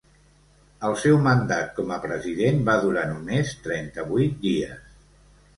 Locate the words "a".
1.97-2.01